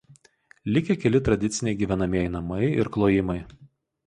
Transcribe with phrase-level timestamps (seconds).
[0.69, 3.39] Likę keli tradiciniai gyvenamieji namai ir klojimai.